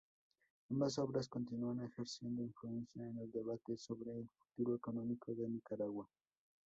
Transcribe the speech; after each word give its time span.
Ambas 0.71 0.97
obras 0.97 1.27
continúan 1.27 1.81
ejerciendo 1.83 2.41
influencia 2.41 3.07
en 3.07 3.19
el 3.19 3.31
debate 3.31 3.77
sobre 3.77 4.09
el 4.17 4.27
futuro 4.29 4.75
económico 4.75 5.31
de 5.35 5.47
Nicaragua. 5.47 6.09